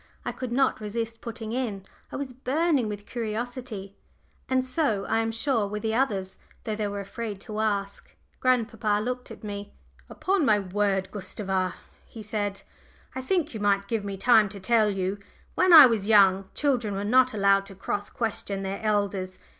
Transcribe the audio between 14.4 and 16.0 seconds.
to tell you. When I